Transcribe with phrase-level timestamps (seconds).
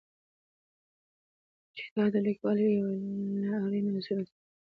[1.75, 2.87] چې دا د لیکوالۍ یو
[3.43, 4.45] له اړینو اصولو څخه دی.